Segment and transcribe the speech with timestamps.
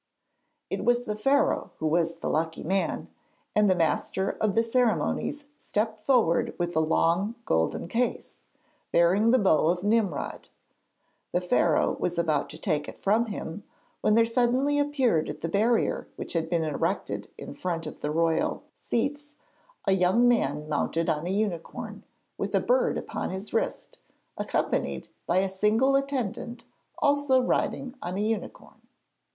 [0.71, 3.07] It was the Pharaoh who was the lucky man,
[3.55, 8.41] and the master of the ceremonies stepped forward with the long golden case,
[8.91, 10.49] bearing the bow of Nimrod.
[11.33, 13.63] The Pharaoh was about to take it from him,
[14.01, 18.09] when there suddenly appeared at the barrier which had been erected in front of the
[18.09, 19.35] royal seats
[19.85, 22.03] a young man mounted on a unicorn,
[22.39, 23.99] with a bird upon his wrist,
[24.35, 26.65] accompanied by a single attendant
[26.97, 28.81] also riding on a unicorn.